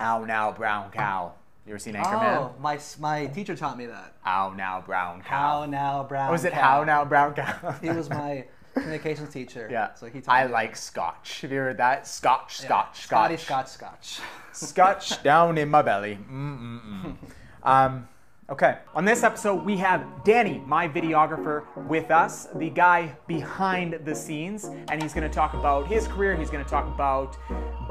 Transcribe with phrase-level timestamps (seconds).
[0.00, 1.32] Ow now, brown cow.
[1.66, 2.36] You ever seen Anchorman?
[2.36, 4.14] Oh, my my teacher taught me that.
[4.26, 5.60] Ow now, brown cow.
[5.62, 6.30] How now, brown.
[6.30, 6.60] Oh, is it cow.
[6.78, 7.72] how now, brown cow?
[7.82, 9.68] He was my communications teacher.
[9.70, 9.94] yeah.
[9.94, 11.40] So he taught I me like Scotch.
[11.40, 12.06] Have you heard that?
[12.06, 12.66] Scotch, that.
[12.66, 13.68] Scotch, Scotty, Scotch.
[13.68, 14.20] Scotch,
[14.52, 15.00] Scotch.
[15.08, 16.18] Scotch down in my belly.
[16.30, 17.16] Mm-mm-mm.
[17.62, 18.06] Um,
[18.50, 18.78] okay.
[18.94, 24.64] On this episode, we have Danny, my videographer, with us, the guy behind the scenes,
[24.90, 26.36] and he's to talk about his career.
[26.36, 27.36] He's to talk about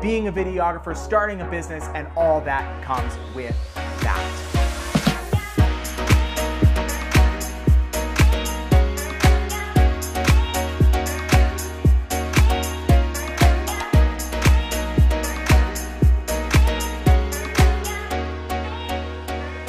[0.01, 3.55] being a videographer, starting a business, and all that comes with
[4.01, 4.44] that.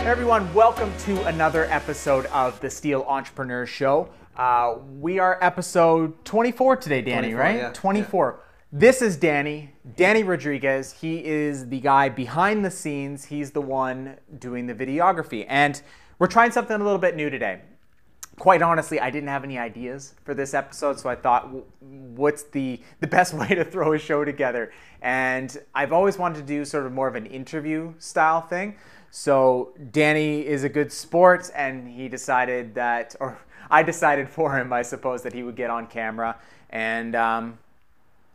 [0.07, 4.09] Everyone, welcome to another episode of the Steel Entrepreneur Show.
[4.37, 7.57] Uh, we are episode 24 today, Danny, 24, right?
[7.57, 7.73] yeah.
[7.73, 8.41] 24.
[8.71, 10.93] This is Danny, Danny Rodriguez.
[10.93, 13.25] He is the guy behind the scenes.
[13.25, 15.45] He's the one doing the videography.
[15.49, 15.83] And
[16.21, 17.63] we're trying something a little bit new today.
[18.39, 22.81] Quite honestly, I didn't have any ideas for this episode, so I thought, what's the,
[23.01, 24.73] the best way to throw a show together?
[25.03, 28.77] And I've always wanted to do sort of more of an interview style thing.
[29.11, 33.39] So Danny is a good sport, and he decided that, or
[33.71, 36.37] I decided for him, I suppose, that he would get on camera
[36.71, 37.59] and um,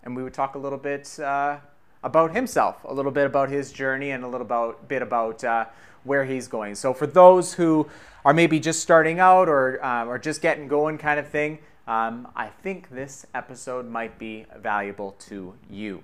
[0.04, 1.58] and we would talk a little bit uh,
[2.04, 5.66] about himself, a little bit about his journey, and a little about, bit about uh,
[6.04, 6.76] where he's going.
[6.76, 7.88] So for those who
[8.26, 12.28] are maybe just starting out or um, or just getting going, kind of thing, um,
[12.36, 16.04] I think this episode might be valuable to you.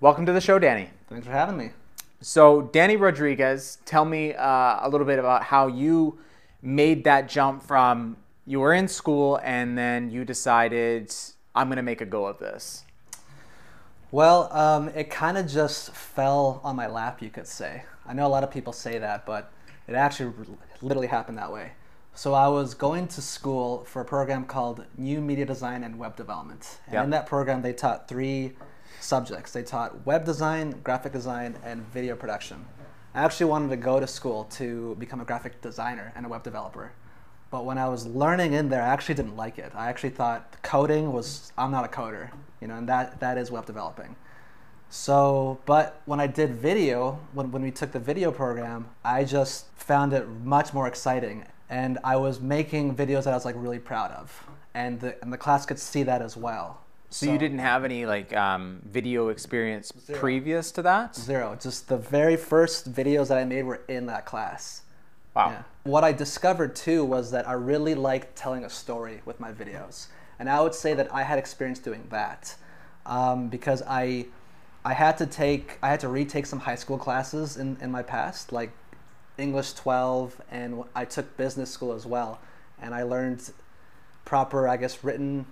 [0.00, 0.90] Welcome to the show, Danny.
[1.08, 1.70] Thanks for having me.
[2.20, 6.18] So, Danny Rodriguez, tell me uh, a little bit about how you
[6.62, 11.12] made that jump from you were in school and then you decided
[11.54, 12.84] I'm going to make a go of this.
[14.12, 17.82] Well, um, it kind of just fell on my lap, you could say.
[18.06, 19.52] I know a lot of people say that, but
[19.88, 20.32] it actually
[20.80, 21.72] literally happened that way.
[22.14, 26.16] So I was going to school for a program called New Media Design and Web
[26.16, 26.78] Development.
[26.86, 27.04] And Yep.
[27.04, 28.52] in that program, they taught three
[29.00, 29.52] subjects.
[29.52, 32.64] They taught web design, graphic design, and video production.
[33.14, 36.42] I actually wanted to go to school to become a graphic designer and a web
[36.42, 36.92] developer.
[37.50, 39.72] But when I was learning in there, I actually didn't like it.
[39.74, 42.30] I actually thought coding was, I'm not a coder,
[42.60, 44.16] you know, and that, that is web developing.
[44.88, 49.66] So, but when I did video, when, when we took the video program, I just
[49.76, 51.44] found it much more exciting.
[51.68, 54.46] And I was making videos that I was like really proud of.
[54.74, 56.82] And the, and the class could see that as well.
[57.16, 61.16] So, you didn't have any like um, video experience previous to that?
[61.16, 61.56] Zero.
[61.58, 64.82] Just the very first videos that I made were in that class.
[65.34, 65.50] Wow.
[65.50, 65.62] Yeah.
[65.84, 70.08] What I discovered too was that I really liked telling a story with my videos,
[70.38, 72.54] and I would say that I had experience doing that
[73.06, 74.26] um, because I
[74.84, 78.02] I had to take I had to retake some high school classes in, in my
[78.02, 78.72] past, like
[79.38, 82.40] English 12, and I took business school as well,
[82.78, 83.52] and I learned
[84.26, 85.46] proper I guess written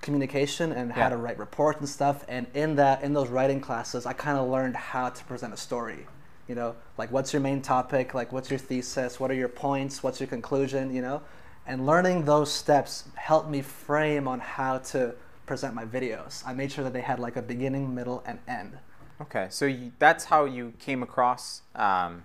[0.00, 1.08] communication and how Yeah.
[1.10, 4.48] to write reports and stuff and in that in those writing classes i kind of
[4.48, 6.06] learned how to present a story
[6.48, 10.02] you know like what's your main topic like what's your thesis what are your points
[10.02, 11.20] what's your conclusion you know
[11.66, 15.14] and learning those steps helped me frame on how to
[15.46, 18.78] present my videos i made sure that they had like a beginning middle and end
[19.20, 22.24] Okay, so you, that's how you came across um,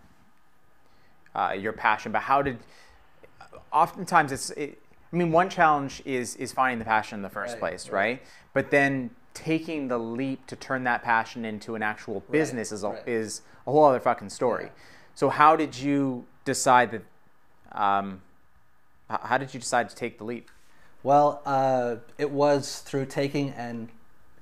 [1.34, 2.12] uh, your passion.
[2.12, 2.60] But how did?
[3.72, 4.52] Oftentimes, it's.
[4.52, 4.80] It,
[5.14, 8.00] I mean, one challenge is is finding the passion in the first Right, place, right.
[8.00, 8.24] right?
[8.54, 12.90] But then taking the leap to turn that passion into an actual business is a,
[12.90, 13.08] right.
[13.08, 14.66] is a whole other fucking story.
[14.66, 14.72] Yeah.
[15.16, 17.04] So how did you decide that?
[17.72, 18.22] Um,
[19.08, 20.50] how did you decide to take the leap?
[21.04, 23.90] well uh, it was through taking an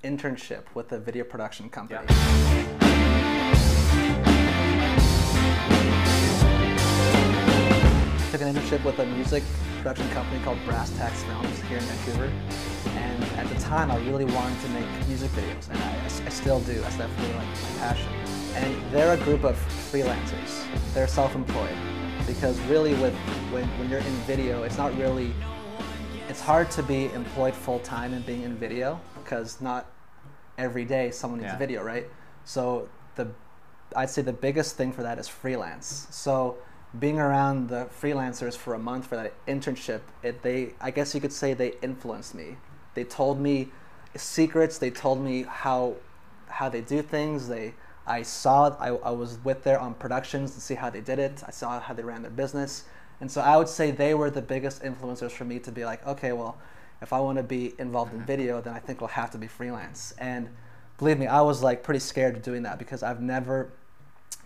[0.03, 1.99] internship with a video production company
[8.31, 9.43] took an internship with a music
[9.81, 12.31] production company called Brass Tax Films here in Vancouver.
[12.97, 16.59] And at the time, I really wanted to make music videos, and I, I still
[16.61, 16.79] do.
[16.81, 18.13] That's definitely like my passion.
[18.55, 19.55] And they're a group of
[19.91, 20.65] freelancers.
[20.93, 21.75] They're self-employed
[22.27, 23.15] because really, with
[23.51, 25.33] when, when you're in video, it's not really.
[26.29, 29.87] It's hard to be employed full time and being in video because not
[30.59, 31.57] every day someone needs Yeah.
[31.57, 32.05] video, right?
[32.45, 33.27] So the
[33.95, 36.07] I'd say the biggest thing for that is freelance.
[36.11, 36.57] So
[36.99, 41.21] being around the freelancers for a month for that internship, it they I guess you
[41.21, 42.57] could say they influenced me.
[42.93, 43.69] They told me
[44.15, 44.77] secrets.
[44.77, 45.95] They told me how
[46.47, 47.47] how they do things.
[47.47, 47.73] They
[48.05, 51.19] I saw I, I was with there on um, productions to see how they did
[51.19, 51.43] it.
[51.47, 52.83] I saw how they ran their business,
[53.21, 56.05] and so I would say they were the biggest influencers for me to be like,
[56.05, 56.57] okay, well,
[57.01, 58.27] if I want to be involved in mm-hmm.
[58.27, 60.13] video, then I think it'll have to be freelance.
[60.17, 60.49] And
[60.97, 63.71] believe me, I was like pretty scared of doing that because I've never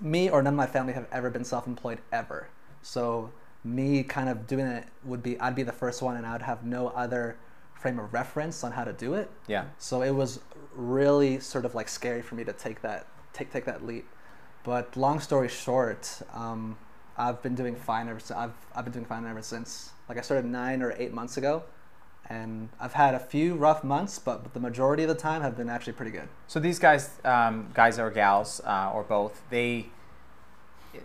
[0.02, 2.50] me or none of my family have ever been self-employed ever.
[2.82, 3.32] So
[3.64, 6.64] me kind of doing it would be I'd be the first one, and I'd have
[6.64, 7.38] no other
[7.74, 9.30] frame of reference on how to do it.
[9.48, 9.66] Yeah.
[9.78, 10.40] So it was
[10.74, 14.08] really sort of like scary for me to take that take take that leap.
[14.64, 16.78] But long story short, um,
[17.18, 18.38] I've been doing fine ever since.
[18.38, 19.92] I've I've been doing fine ever since.
[20.10, 21.64] Like I started nine or eight months ago,
[22.30, 25.70] and I've had a few rough months, but the majority of the time have been
[25.70, 26.28] actually pretty good.
[26.48, 29.88] So these guys, um, guys or gals, uh, or both, they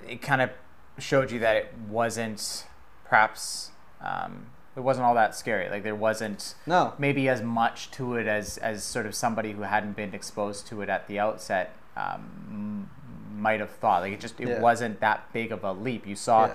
[0.08, 0.50] it kind of
[0.98, 2.66] showed you that it wasn't
[3.04, 3.70] perhaps
[4.00, 4.46] um,
[4.76, 5.68] it wasn't all that scary.
[5.68, 6.94] Like there wasn't No.
[6.98, 10.80] maybe as much to it as as sort of somebody who hadn't been exposed to
[10.82, 12.88] it at the outset um,
[13.36, 14.02] might have thought.
[14.02, 14.60] Like it just it Yeah.
[14.60, 16.06] wasn't that big of a leap.
[16.06, 16.46] You saw.
[16.46, 16.54] Yeah.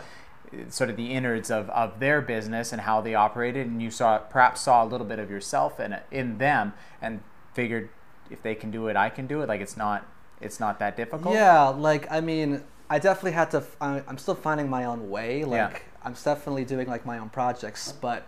[0.69, 4.17] Sort of the innards of, of their business and how they operated, and you saw
[4.17, 7.21] perhaps saw a little bit of yourself in in them, and
[7.53, 7.89] figured
[8.29, 9.49] if they can do it, I can do it.
[9.49, 10.05] Like it's not
[10.41, 11.33] it's not that difficult.
[11.33, 13.57] Yeah, like I mean, I definitely had to.
[13.57, 15.43] f- I, am still finding my own way.
[15.43, 15.79] Like Yeah.
[16.03, 18.27] I'm definitely doing like my own projects, but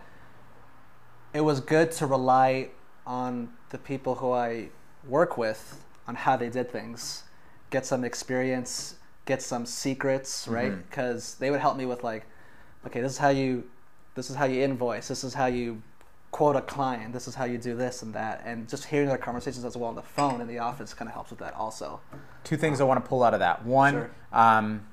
[1.32, 2.70] it was good to rely
[3.06, 4.70] on the people who I
[5.06, 7.24] work with on how they did things,
[7.70, 8.96] get some experience,
[9.28, 10.72] get some secrets, right?
[10.72, 10.82] Mhm.
[10.88, 12.24] Because they would help me with like,
[12.86, 13.64] okay, this is how you,
[14.14, 15.82] this is how you invoice, this is how you
[16.30, 19.18] quote a client, this is how you do this and that, and just hearing their
[19.18, 22.00] conversations as well on the phone in the office kind of helps with that also.
[22.42, 23.66] two things I want to pull out of that.
[23.66, 24.10] One, Sure.
[24.32, 24.86] um,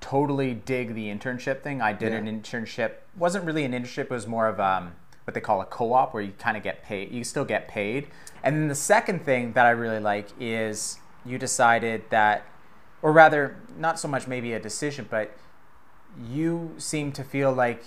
[0.00, 1.80] totally dig the internship thing.
[1.80, 2.18] I did Yeah.
[2.18, 2.90] an internship.
[3.16, 4.04] wasn't really an internship.
[4.04, 4.94] It was more of um,
[5.24, 7.12] what they call a co-op, where you kind of get paid.
[7.12, 8.08] You still get paid.
[8.42, 12.42] And then the second thing that I really like is you decided that,
[13.02, 15.36] or rather, not so much maybe a decision, but
[16.28, 17.82] you seem to feel like.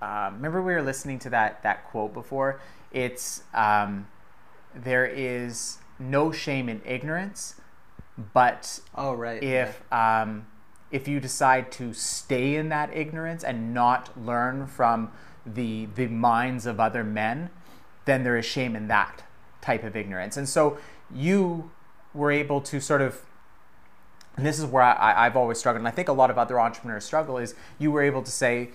[0.00, 2.60] Uh, remember, we were listening to that that quote before.
[2.90, 4.08] It's um,
[4.74, 7.60] there is no shame in ignorance,
[8.32, 9.42] but Oh right.
[9.42, 10.46] if um,
[10.90, 15.10] if you decide to stay in that ignorance and not learn from
[15.46, 17.50] the the minds of other men,
[18.04, 19.24] then there is shame in that
[19.60, 20.36] type of ignorance.
[20.36, 20.78] And so
[21.12, 21.70] you
[22.12, 23.22] were able to sort of
[24.36, 26.58] and this is where I, I've always struggled, and I think a lot of other
[26.58, 28.70] entrepreneurs struggle, is you were able to say,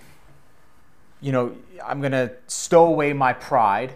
[1.20, 3.96] you know, I'm going to stow away my pride.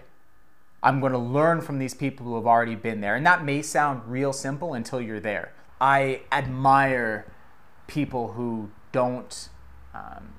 [0.83, 3.15] I'm going to learn from these people who have already been there.
[3.15, 5.53] And that may sound real simple until you're there.
[5.79, 7.31] I admire
[7.85, 9.49] people who don't,
[9.93, 10.33] um,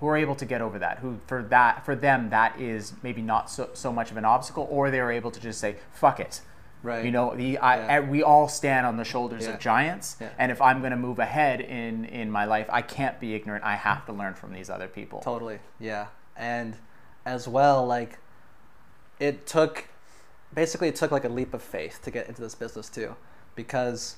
[0.00, 0.98] who are able to get over that.
[0.98, 4.66] Who for that for them that is maybe not so, so much of an obstacle,
[4.70, 6.40] or they are able to just say fuck it.
[6.82, 7.04] Right.
[7.04, 8.00] You know, the I, Yeah.
[8.00, 9.54] we all stand on the shoulders Yeah.
[9.54, 10.28] of giants, Yeah.
[10.38, 13.64] and if I'm going to move ahead in in my life, I can't be ignorant.
[13.64, 15.20] I have to learn from these other people.
[15.20, 15.58] Totally.
[15.80, 16.06] Yeah.
[16.36, 16.76] And
[17.26, 18.18] as well, like
[19.18, 19.86] it took
[20.54, 23.16] basically it took like a leap of faith to get into this business too.
[23.56, 24.16] Because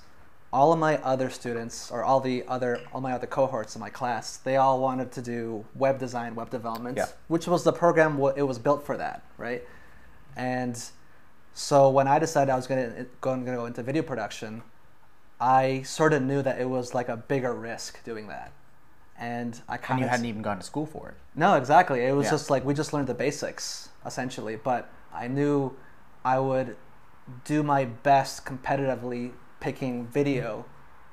[0.53, 3.89] all of my other students or all the other all my other cohorts in my
[3.89, 7.07] class, they all wanted to do web design, web development, Yeah.
[7.29, 9.63] which was the program it was built for that, right?
[10.37, 10.83] And
[11.55, 14.63] so when I decided I was going to go, going to go into video production,
[15.41, 18.53] I sort of knew that it was like a bigger risk doing that.
[19.19, 21.15] And I And kind you of hadn't even gone to school for it.
[21.35, 22.05] no, exactly.
[22.05, 22.33] It was Yeah.
[22.33, 25.77] just like we just learned the basics essentially, but I knew
[26.25, 26.77] I would
[27.45, 30.65] do my best competitively picking video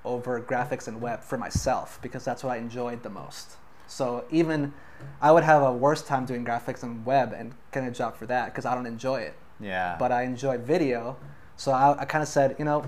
[0.05, 3.57] over graphics and web for myself because that's what I enjoyed the most.
[3.87, 4.73] So even
[5.21, 8.25] I would have a worse time doing graphics and web and getting a job for
[8.27, 9.35] that because I don't enjoy it.
[9.59, 9.95] Yeah.
[9.99, 11.17] But I enjoy video,
[11.55, 12.85] so I, I kind of said, you know,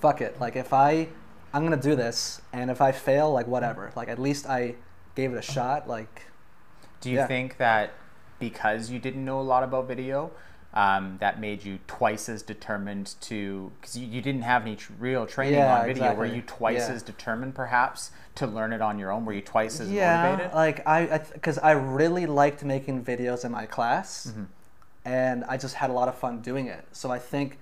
[0.00, 0.40] fuck it.
[0.40, 1.08] Like if I,
[1.52, 3.92] I'm gonna do this, and if I fail, like whatever.
[3.96, 4.76] Like at least I
[5.14, 5.88] gave it a shot.
[5.88, 6.26] Like
[7.00, 7.26] Do you Yeah.
[7.26, 7.92] think that
[8.38, 10.30] because you didn't know a lot about video,
[10.74, 13.70] um, that made you twice as determined to?
[13.80, 16.04] Because you, you didn't have any tr- real training Yeah, on video.
[16.14, 16.36] Were exactly.
[16.36, 16.94] you twice Yeah.
[16.94, 19.24] as determined, perhaps, to learn it on your own?
[19.26, 20.54] Were you twice as yeah, motivated?
[20.54, 24.44] like I, because I, really liked making videos in my class, Mm-hmm.
[25.04, 26.84] And I just had a lot of fun doing it.
[26.92, 27.58] So I think,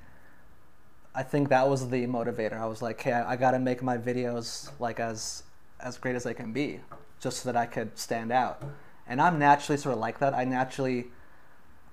[1.14, 2.60] I think that was the motivator.
[2.60, 5.42] I was like, hey, I, I got to make my videos like as
[5.80, 6.80] as great as they can be,
[7.20, 8.62] just so that I could stand out.
[9.06, 10.34] And I'm naturally sort of like that.
[10.34, 11.06] I naturally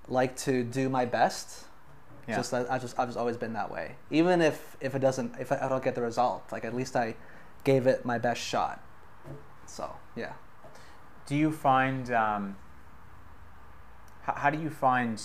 [0.06, 1.64] like to do my best.
[2.28, 2.36] Yeah.
[2.36, 3.96] Just I, I just I've just always been that way.
[4.10, 6.94] Even if if it doesn't if I, I don't get the result, like at least
[6.94, 7.16] I
[7.64, 8.84] gave it my best shot.
[9.66, 10.34] So yeah.
[11.26, 12.56] Do you find um,
[14.22, 15.22] how, how do you find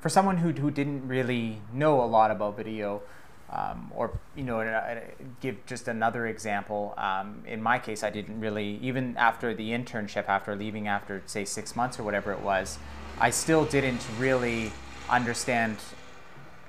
[0.00, 3.02] for someone who who didn't really know a lot about video,
[3.50, 5.00] um, or you know, uh, uh,
[5.40, 6.94] give just another example.
[6.96, 11.44] Um, in my case, I didn't really even after the internship, after leaving after say
[11.44, 12.78] six months or whatever it was,
[13.20, 14.72] I still didn't really
[15.08, 15.76] understand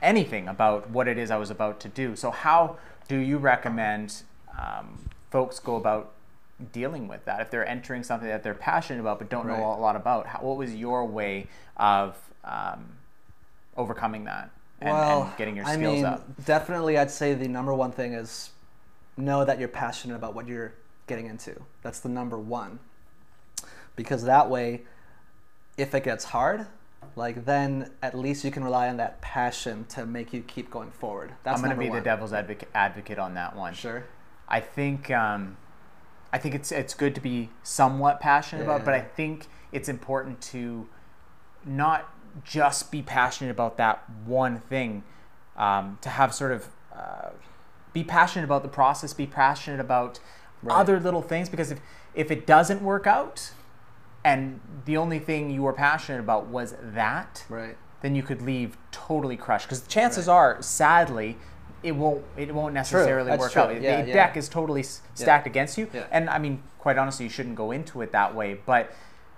[0.02, 2.16] anything about what it is I was about to do.
[2.16, 4.24] So how do you recommend
[4.60, 6.12] um, folks go about
[6.74, 9.60] dealing with that if they're entering something that they're passionate about but don't Right.
[9.60, 10.28] know a lot about?
[10.28, 11.48] How, what was your way
[11.78, 12.94] of um,
[13.78, 16.46] overcoming that and, and getting your I skills mean, up?
[16.46, 18.52] definitely, I'd say the number one thing is
[19.18, 20.74] know that you're passionate about what you're
[21.08, 21.62] getting into.
[21.82, 22.80] That's the number one,
[23.96, 24.82] because that way,
[25.78, 26.68] if it gets hard,
[27.16, 30.92] like then at least you can rely on that passion to make you keep going
[30.92, 31.34] forward.
[31.44, 32.00] That's I'm going to be one.
[32.00, 33.74] the devil's advocate, advocate on that one.
[33.74, 34.06] Sure.
[34.48, 35.58] I think um,
[36.34, 40.42] I think it's it's good to be somewhat passionate about, but I think it's important
[40.42, 40.88] to
[41.66, 42.10] not
[42.44, 45.04] just be passionate about that one thing.
[45.58, 47.30] Um, to have sort of uh,
[47.94, 50.20] be passionate about the process, be passionate about
[50.64, 50.78] Right.
[50.80, 51.80] other little things, because if
[52.14, 53.52] if it doesn't work out,
[54.24, 57.76] and the only thing you were passionate about was that, Right.
[58.02, 59.68] then you could leave totally crushed.
[59.68, 60.34] Because chances Right.
[60.34, 61.38] are, sadly,
[61.84, 63.62] it won't it won't necessarily work true.
[63.64, 63.82] out.
[63.82, 64.14] Yeah, the yeah.
[64.14, 65.90] deck is totally stacked against you.
[65.92, 66.04] Yeah.
[66.12, 68.54] And I mean, quite honestly, you shouldn't go into it that way.
[68.54, 68.92] But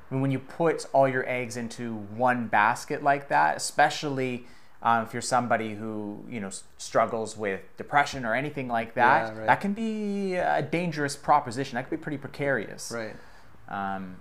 [0.09, 4.45] when you put all your eggs into one basket like that, especially
[4.81, 9.37] um, if you're somebody who you know struggles with depression or anything like that, Yeah,
[9.39, 9.47] right.
[9.47, 11.75] that can be a dangerous proposition.
[11.75, 12.91] That could be pretty precarious.
[12.93, 13.15] Right.
[13.69, 14.17] Um,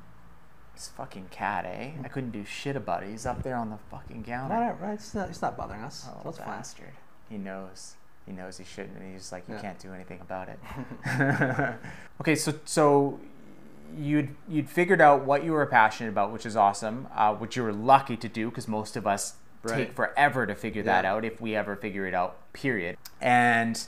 [0.75, 1.91] this fucking cat, eh?
[2.03, 3.11] I couldn't do shit about it.
[3.11, 4.55] He's up there on the fucking counter.
[4.55, 4.81] Right.
[4.81, 4.95] Right.
[4.95, 5.29] It's not.
[5.29, 6.07] It's not bothering us.
[6.09, 6.47] Oh, That's fine.
[6.47, 6.93] bastard.
[7.29, 7.95] He knows.
[8.25, 8.97] He knows he shouldn't.
[8.97, 9.61] And he's like, you Yeah.
[9.61, 10.59] can't do anything about it.
[12.21, 13.19] okay, so so
[13.97, 17.09] you'd you'd figured out what you were passionate about, which is awesome.
[17.15, 19.35] Uh, which you were lucky to do because most of us
[19.67, 22.53] take forever to figure that out if we ever figure it out.
[22.53, 22.97] Period.
[23.21, 23.81] And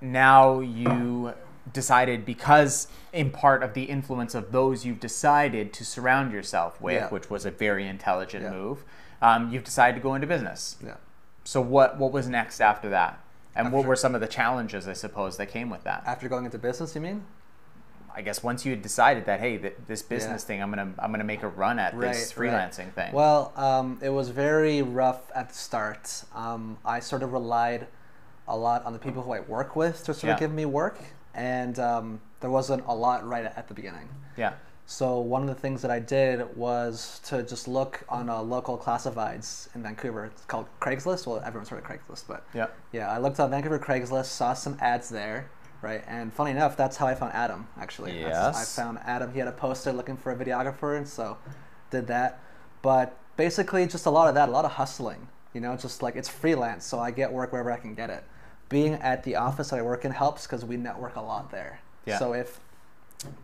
[0.00, 1.32] now you
[1.72, 6.94] decided because in part of the influence of those you've decided to surround yourself with
[6.94, 7.08] Yeah.
[7.08, 8.50] which was a very intelligent Yeah.
[8.50, 8.84] move
[9.20, 10.94] um, you've decided to go into business Yeah.
[11.42, 13.18] so what what was next after that?
[13.56, 16.02] And what were some of the challenges I suppose that came with that?
[16.06, 17.24] After going into business, you mean?
[18.16, 21.10] I guess once you had decided that hey, th- this business thing, I'm gonna I'm
[21.10, 22.72] gonna make a run at this Right, right.
[22.72, 23.12] freelancing thing.
[23.12, 26.24] Well, um, it was very rough at the start.
[26.34, 27.86] Um, I sort of relied
[28.48, 30.34] a lot on the people who I work with to sort Yeah.
[30.34, 30.98] of give me work,
[31.34, 34.08] and um, there wasn't a lot right at the beginning.
[34.36, 34.52] yeah,
[34.86, 38.78] So one of the things that I did was to just look on a local
[38.78, 40.26] classifieds in Vancouver.
[40.26, 41.26] It's called Craigslist.
[41.26, 44.76] Well, everyone's heard of Craigslist, but yeah, yeah, I looked on Vancouver Craigslist, saw some
[44.80, 45.50] ads there,
[45.82, 46.02] right?
[46.06, 47.66] And funny enough, that's how I found Adam.
[47.78, 48.78] Actually, That's- Yes.
[48.78, 49.32] I found Adam.
[49.32, 51.38] He had a poster looking for a videographer, and so
[51.90, 52.38] did that.
[52.82, 55.28] But basically, just a lot of that, a lot of hustling.
[55.52, 58.24] You know, just like it's freelance, so I get work wherever I can get it.
[58.68, 61.80] Being at the office that I work in helps because we network a lot there.
[62.04, 62.18] Yeah.
[62.18, 62.60] So if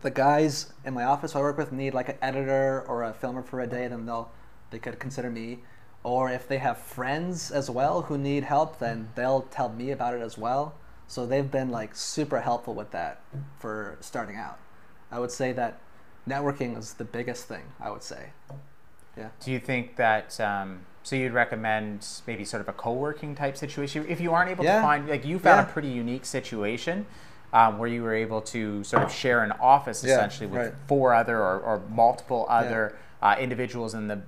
[0.01, 3.13] the guys in my office who I work with need like an editor or a
[3.13, 4.29] filmer for a day, then they'll
[4.69, 5.63] they could consider me.
[6.03, 10.13] Or if they have friends as well who need help, then they'll tell me about
[10.13, 10.75] it as well.
[11.07, 13.21] So they've been like super helpful with that
[13.59, 14.57] for starting out.
[15.11, 15.79] I would say that
[16.27, 17.63] networking is the biggest thing.
[17.79, 18.29] I would say.
[19.17, 19.29] Yeah.
[19.43, 24.05] Do you think that um, so you'd recommend maybe sort of a co-working type situation
[24.09, 25.69] if you aren't able to find like you found Yeah.
[25.69, 27.05] a pretty unique situation
[27.51, 30.73] um, where you were able to sort of share an office Yeah, essentially with right.
[30.87, 34.21] four other or, or multiple other uh, individuals in the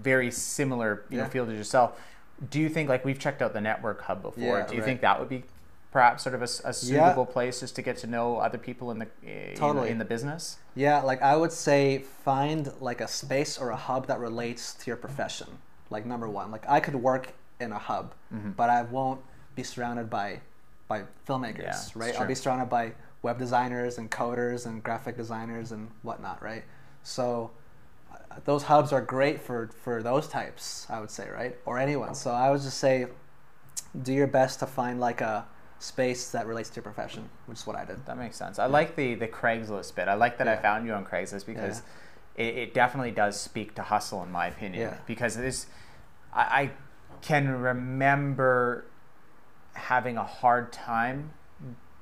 [0.00, 2.00] very similar you know field as yourself.
[2.50, 4.42] Do you think like we've checked out the network hub before?
[4.60, 4.86] Yeah, do you right.
[4.86, 5.44] think that would be
[5.92, 9.06] perhaps sort of a suitable place just to get to know other people in the
[9.06, 9.90] uh, Totally.
[9.90, 10.56] in the business?
[10.74, 14.86] Yeah, like I would say find like a space or a hub that relates to
[14.86, 15.48] your profession.
[15.90, 18.52] Like number one, like I could work in a hub, Mm-hmm.
[18.52, 19.20] but I won't
[19.54, 20.40] be surrounded by
[20.88, 22.20] by filmmakers, Yeah, right?
[22.20, 26.64] I'll be surrounded by web designers and coders and graphic designers and whatnot, right?
[27.02, 27.50] So
[28.10, 31.54] uh, those hubs are great for for those types, I would say, right?
[31.66, 32.14] Or anyone.
[32.14, 33.06] So I would just say
[34.02, 35.46] do your best to find like a
[35.82, 38.06] space that relates to your profession, which is what I did.
[38.06, 38.58] That makes sense.
[38.58, 40.06] I like the the Craigslist bit.
[40.08, 41.82] I like that I found you on Craigslist because
[42.36, 44.82] it, it definitely does speak to hustle, in my opinion.
[44.82, 44.96] Yeah.
[45.06, 45.66] Because this,
[46.32, 46.70] I, I
[47.20, 48.86] can remember
[49.74, 51.32] having a hard time,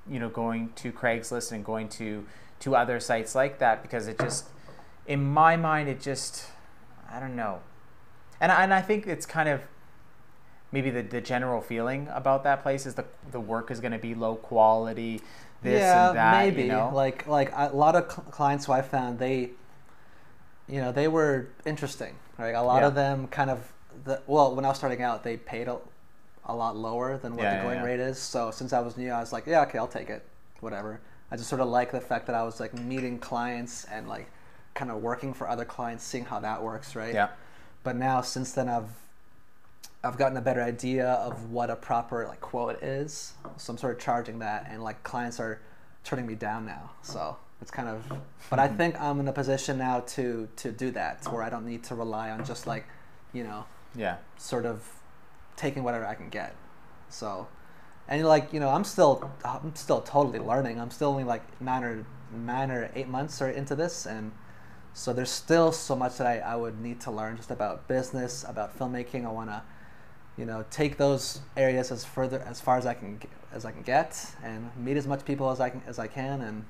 [0.09, 2.27] you know, going to Craigslist and going to
[2.61, 4.45] to other sites like that because it just,
[5.07, 6.45] in my mind, it just,
[7.11, 7.61] I don't know,
[8.41, 9.63] and and I think it's kind of
[10.73, 13.99] maybe the, the general feeling about that place is the the work is going to
[13.99, 15.21] be low quality
[15.63, 16.63] this yeah, and that maybe.
[16.63, 19.51] you know Like like a lot of cl- clients who I found, they,
[20.69, 22.15] you know, they were interesting.
[22.39, 22.89] Right, a lot Yeah.
[22.89, 23.71] of them kind of
[24.05, 25.79] the well, when I was starting out, they paid a,
[26.47, 28.19] a lot lower than what Yeah, the going rate is.
[28.19, 30.25] So since I was new, I was like, yeah, okay, I'll take it,
[30.61, 31.01] whatever.
[31.31, 34.31] I just sort of like the fact that I was like meeting clients and like
[34.75, 37.15] kind of working for other clients, seeing how that works, right?
[37.15, 37.29] yeah
[37.83, 38.89] But now since then, I've
[40.03, 43.35] I've gotten a better idea of what a proper like quote is.
[43.59, 45.61] So I'm sort of charging that, and like clients are
[46.05, 46.91] turning me down now.
[47.03, 48.05] So it's kind of,
[48.49, 51.51] but I think I'm in a position now to to do that, to where I
[51.51, 52.87] don't need to rely on just like,
[53.33, 54.17] you know, Yeah.
[54.39, 54.83] sort of
[55.57, 56.55] taking whatever I can get.
[57.11, 57.49] So,
[58.09, 60.81] and like you know, I'm still I'm still totally learning.
[60.81, 64.33] I'm still only like nine or nine or eight months or into this, and
[64.95, 68.45] so there's still so much that I, I would need to learn just about business,
[68.49, 69.25] about filmmaking.
[69.27, 69.63] I want to,
[70.37, 73.21] you know, take those areas as further as far as I can
[73.53, 76.41] as I can get, and meet as much people as I can as I can,
[76.41, 76.65] and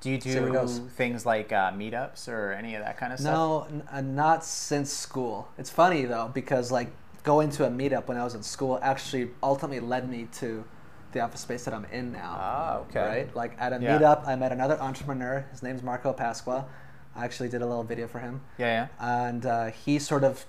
[0.00, 3.32] Do you do things like uh, meetups or any of that kind of stuff?
[3.32, 5.48] No, n- uh, not since school.
[5.58, 6.90] It's funny though because like
[7.22, 10.64] going to a meetup when I was in school actually ultimately led me to
[11.12, 12.36] the office space that I'm in now.
[12.38, 13.00] Ah, okay.
[13.00, 13.36] Right?
[13.36, 13.98] Like at a Yeah.
[13.98, 15.46] meetup, I met another entrepreneur.
[15.50, 16.66] His name's Marco Pasqua.
[17.16, 20.44] I actually did a little video for him, Yeah, and uh, he sort of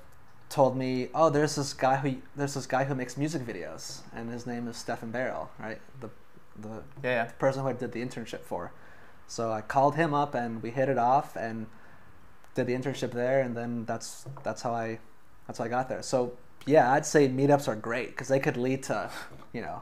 [0.49, 4.31] told me, "Oh, there's this guy who there's this guy who makes music videos, and
[4.31, 5.79] his name is Stefan Barrel, right?
[5.99, 6.09] The
[6.59, 7.25] the yeah, yeah.
[7.39, 8.71] person who I did the internship for.
[9.27, 11.67] So I called him up and we hit it off and
[12.55, 14.99] did the internship there, and then that's that's how I
[15.45, 16.01] that's how I got there.
[16.01, 16.33] So
[16.65, 19.09] yeah, I'd say meetups are great because they could lead to,
[19.53, 19.81] you know,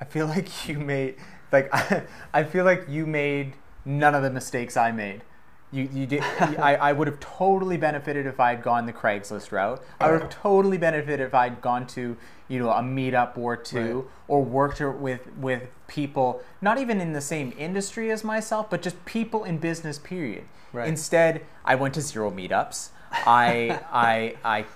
[0.00, 1.16] I feel like you made
[1.52, 2.02] like I,
[2.32, 3.54] I, feel like you made
[3.84, 5.22] none of the mistakes I made.
[5.72, 6.22] You, you did.
[6.40, 9.82] I, I would have totally benefited if I had gone the Craigslist route.
[10.00, 12.16] I would have totally benefited if I'd gone to
[12.48, 14.04] you know a meetup or two, Right.
[14.28, 19.04] or worked with with people not even in the same industry as myself, but just
[19.04, 19.98] people in business.
[19.98, 20.44] Period.
[20.72, 20.88] Right.
[20.88, 22.90] Instead, I went to zero meetups.
[23.12, 24.66] I I I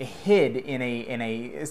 [0.00, 1.66] hid in a in a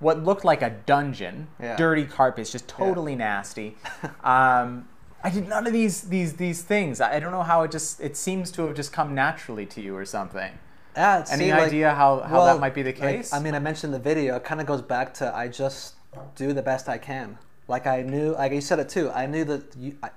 [0.00, 1.76] what looked like a dungeon, Yeah.
[1.76, 3.76] dirty carpets, just totally nasty.
[4.24, 4.88] Um,
[5.24, 7.00] I did none of these these these things.
[7.00, 9.80] I I don't know how it just it seems to have just come naturally to
[9.80, 10.52] you or something.
[10.96, 11.24] yeah.
[11.30, 13.32] Any see, like- idea how, how well, that might be the like, case?
[13.32, 14.36] I mean, I mentioned the video.
[14.36, 15.94] It kind of goes back to I just
[16.34, 17.38] do the best I can.
[17.68, 19.10] Like I knew, like you said it too.
[19.10, 20.10] I knew that you, I,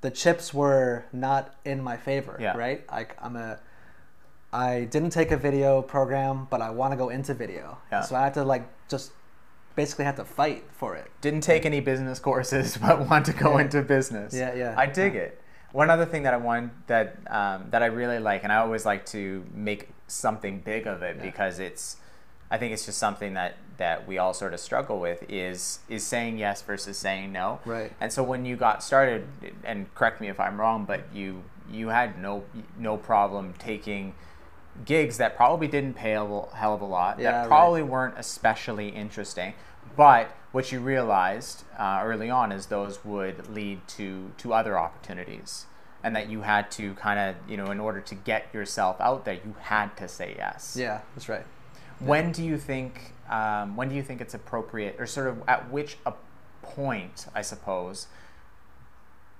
[0.00, 2.38] the chips were not in my favor.
[2.40, 2.56] Yeah.
[2.56, 2.84] Right.
[2.90, 3.58] Like I'm a,
[4.52, 7.78] I didn't take a video program, but I want to go into video.
[7.90, 8.02] Yeah.
[8.02, 9.12] So I had to like just
[9.78, 11.06] basically had to fight for it.
[11.20, 13.64] Didn't take any business courses, but want to go Yeah.
[13.64, 14.34] into business.
[14.34, 14.74] Yeah, yeah.
[14.76, 15.40] I dig it.
[15.72, 18.84] One other thing that I want that um, that I really like, and I always
[18.84, 21.22] like to make something big of it Yeah.
[21.22, 21.96] because it's,
[22.50, 26.02] I think it's just something that that we all sort of struggle with is is
[26.04, 27.60] saying yes versus saying no.
[27.64, 27.92] Right.
[28.00, 29.20] And so when you got started,
[29.62, 32.42] and correct me if I'm wrong, but you you had no
[32.78, 34.14] no problem taking
[34.84, 37.48] gigs that probably didn't pay a hell of a lot, Yeah, that right.
[37.48, 39.52] probably weren't especially interesting,
[39.98, 45.66] but what you realized uh, early on is those would lead to to other opportunities,
[46.04, 49.24] and that you had to kind of you know in order to get yourself out
[49.24, 50.76] there, you had to say yes.
[50.78, 51.44] Yeah, that's right.
[51.98, 55.68] When do you think um, when do you think it's appropriate, or sort of at
[55.68, 56.14] which a
[56.62, 58.06] point, I suppose,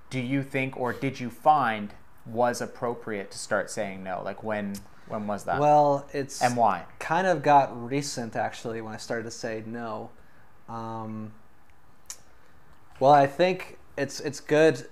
[0.09, 1.93] do you think or did you find
[2.25, 4.21] was appropriate to start saying no?
[4.21, 4.75] Like when
[5.07, 5.61] when was that?
[5.61, 6.83] Well, it's and why?
[6.99, 10.09] kind of got recent actually when I started to say no.
[10.69, 11.31] Um,
[12.99, 14.87] well, I think it's it's good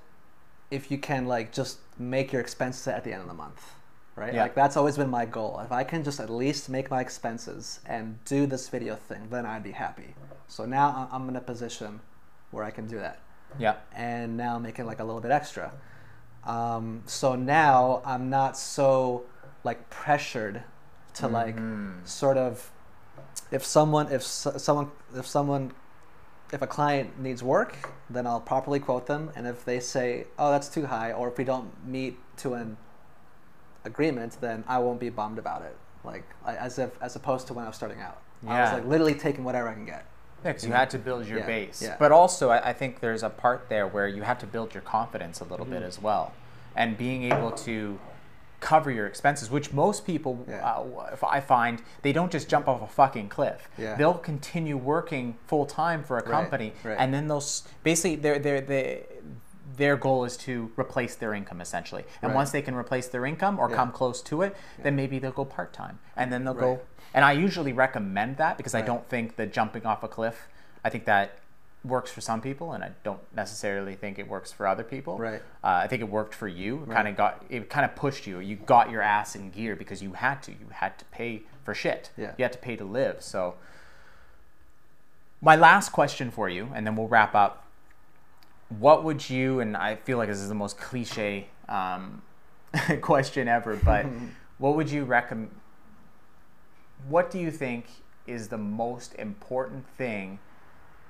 [0.72, 3.72] if you can like just make your expenses at the end of the month,
[4.16, 4.34] right?
[4.34, 4.44] Yeah.
[4.44, 5.60] Like that's always been my goal.
[5.64, 9.46] If I can just at least make my expenses and do this video thing, then
[9.46, 10.16] I'd be happy.
[10.48, 12.00] So now I'm in a position
[12.52, 13.20] where I can do that
[13.60, 13.76] Yeah.
[13.94, 15.74] and now I'm making like a little bit extra.
[16.46, 19.26] Um, so now I'm not so
[19.66, 20.64] like pressured
[21.16, 22.08] to like Mhm.
[22.08, 22.72] sort of
[23.52, 25.72] if someone if so, someone if someone
[26.52, 27.76] if a client needs work,
[28.10, 31.38] then I'll properly quote them, and if they say, "Oh, that's too high," or if
[31.38, 32.78] we don't meet to an
[33.86, 35.76] agreement, then I won't be bummed about it.
[36.04, 38.86] Like I, as if as opposed to when I was starting out, I was like
[38.86, 40.06] literally taking whatever I can get.
[40.44, 41.82] Yeah, because you had to build your Yeah, base.
[41.82, 41.96] yeah.
[41.98, 44.84] But also, I, I think there's a part there where you have to build your
[44.84, 45.88] confidence a little bit Mm-hmm.
[45.88, 46.32] as well.
[46.76, 48.00] And being able to
[48.60, 50.66] cover your expenses, which most people, Yeah.
[50.68, 53.70] uh, if I find, they don't just jump off a fucking cliff.
[53.78, 53.96] Yeah.
[53.96, 56.98] They'll continue working full time for a company, right.
[57.00, 57.44] and then they'll
[57.84, 59.00] basically their their their
[59.76, 62.04] their goal is to replace their income essentially.
[62.24, 62.36] And Right.
[62.36, 63.76] once they can replace their income or Yeah.
[63.76, 66.80] come close to it, then maybe they'll go part time, and then they'll go.
[67.14, 70.48] And I usually recommend that because I don't think the jumping off a cliff.
[70.84, 71.38] I think that
[71.88, 75.18] works for some people, and I don't necessarily think it works for other people.
[75.18, 75.42] Right.
[75.64, 76.78] Uh, I think it worked for you.
[76.78, 76.96] It Right.
[76.96, 77.70] kind of got it.
[77.70, 78.40] Kind of pushed you.
[78.40, 80.52] You got your ass in gear because you had to.
[80.52, 82.12] You had to pay for shit.
[82.18, 82.34] Yeah.
[82.38, 83.22] You had to pay to live.
[83.22, 83.56] So,
[85.42, 87.64] my last question for you, and then we'll wrap up.
[88.70, 89.60] What would you?
[89.60, 92.22] And I feel like this is the most cliche um,
[93.02, 94.06] question ever, but
[94.58, 95.52] what would you recommend?
[97.08, 97.86] What do you think
[98.26, 100.40] is the most important thing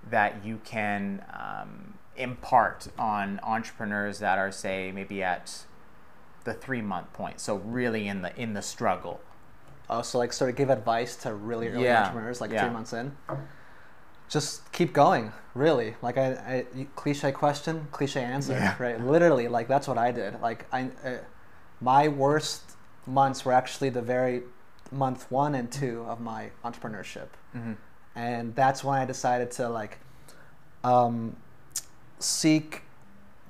[0.10, 5.66] that you can um, impart on entrepreneurs that are, say, maybe at
[6.44, 7.40] the three month point?
[7.40, 9.20] So really in the in the struggle.
[9.90, 12.66] Oh, so like sort of give advice to really early Yeah, entrepreneurs, like yeah.
[12.66, 13.16] three months in.
[14.30, 15.96] Just keep going, really.
[16.02, 18.76] Like I, I cliche question, cliche answer, Yeah.
[18.80, 19.00] right?
[19.00, 20.42] Literally, like that's what I did.
[20.42, 21.18] Like I, uh,
[21.80, 22.64] my worst
[23.06, 24.42] months were actually the very
[24.92, 27.74] month one and two of my entrepreneurship, Mm-hmm.
[28.18, 30.00] And that's when I decided to like
[30.84, 31.36] um,
[32.20, 32.82] seek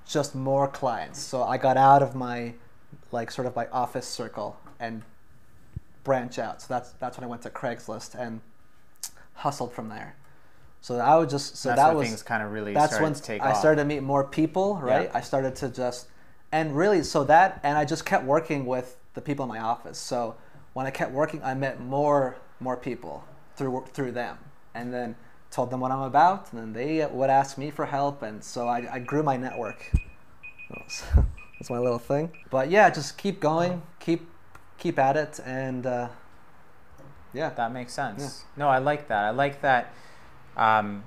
[0.05, 1.19] just more clients.
[1.19, 2.53] So I got out of my
[3.11, 5.03] like sort of my office circle and
[6.03, 6.61] branch out.
[6.61, 8.41] So that's that's when I went to Craigslist and
[9.35, 10.15] hustled from there.
[10.81, 13.41] So I would just so that's that was kind of really that's when to take
[13.41, 13.59] I off.
[13.59, 15.05] started to meet more people, right?
[15.05, 15.17] Yeah.
[15.17, 16.07] I started to just
[16.51, 19.97] and really so that and I just kept working with the people in my office.
[19.97, 20.35] So
[20.73, 23.23] when I kept working, I met more more people
[23.55, 24.37] through through them,
[24.77, 25.15] and then
[25.49, 28.67] told them what I'm about, and then they would ask me for help, and so
[28.67, 29.91] I, I grew my network.
[30.69, 31.01] That's
[31.59, 32.31] that's my little thing.
[32.49, 34.29] But yeah, just keep going, keep
[34.77, 36.09] keep at it, and uh,
[37.33, 38.45] yeah, That makes sense.
[38.55, 39.23] No, I like that.
[39.25, 39.93] I like that
[40.57, 41.03] um,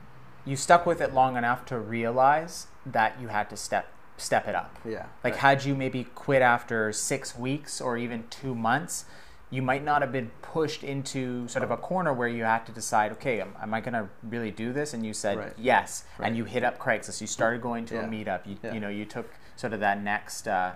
[0.46, 4.54] you stuck with it long enough to realize that you had to step step it
[4.54, 4.78] up.
[4.84, 5.06] yeah.
[5.24, 5.40] Like, right.
[5.40, 9.06] had you maybe quit after six weeks or even two months,
[9.50, 12.72] you might not have been pushed into sort of a corner where you had to
[12.72, 14.94] decide, okay, am, am I going to really do this?
[14.94, 15.52] And you said Right.
[15.58, 16.28] yes, Right.
[16.28, 17.20] and you hit up Craigslist.
[17.20, 18.46] You started going to a meetup.
[18.46, 18.72] You, Yeah.
[18.72, 20.72] you know, you took sort of that next uh,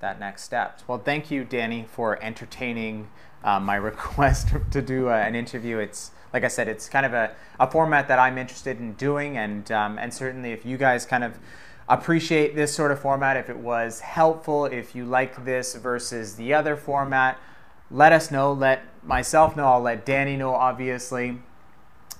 [0.00, 0.80] that next step.
[0.86, 3.08] Well, thank you, Danny, for entertaining
[3.42, 5.78] uh, my request to do uh, an interview.
[5.78, 9.38] It's like I said, it's kind of a, a format that I'm interested in doing,
[9.38, 11.38] and um, and certainly if you guys kind of
[11.88, 16.52] appreciate this sort of format, if it was helpful, if you like this versus the
[16.52, 17.38] other format,
[17.90, 18.52] let us know.
[18.52, 19.66] Let myself know.
[19.66, 21.38] I'll let Danny know, obviously,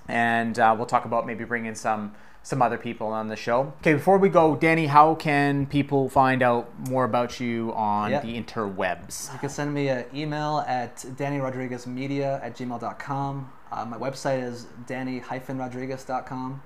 [0.08, 3.74] and uh, we'll talk about maybe bringing some some other people on the show.
[3.80, 8.20] Okay, before we go, Danny, how can people find out more about you on Yeah.
[8.20, 9.30] the interwebs?
[9.34, 13.52] You can send me an email at dannyrodriguezmedia at gmail.com.
[13.70, 16.62] Uh, my website is danny-rodriguez.com.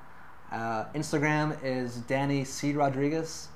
[0.53, 2.75] Uh, Instagram is Danny C.
[2.75, 3.49] Rodriguez.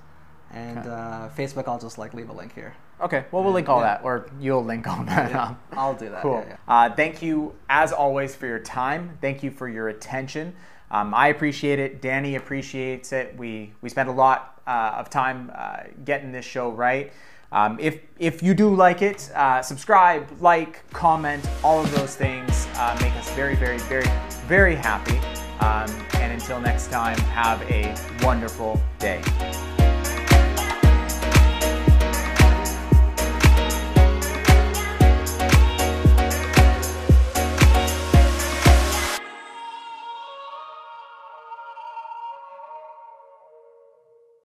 [0.53, 0.89] And Okay.
[0.89, 2.75] uh, Facebook, I'll just like leave a link here.
[3.01, 3.97] Okay, well, we'll link all Yeah.
[3.97, 5.31] that, or you'll link all that.
[5.31, 6.23] Yeah, I'll do that.
[6.23, 6.45] Cool.
[6.49, 9.19] yeah, Uh, thank you, as always, for your time.
[9.21, 10.55] Thank you for your attention.
[10.91, 12.01] Um, I appreciate it.
[12.01, 13.35] Danny appreciates it.
[13.37, 17.13] We we spent a lot uh, of time uh, getting this show right.
[17.53, 22.67] Um, if if you do like it, uh, subscribe, like, comment, all of those things
[22.77, 24.07] uh, make us very, very, very,
[24.47, 25.19] very happy.
[25.61, 29.21] Um, and until next time, have a wonderful day.